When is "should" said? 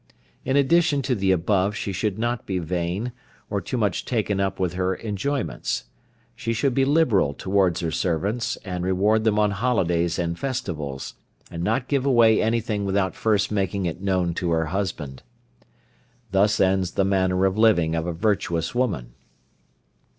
1.91-2.17, 6.53-6.73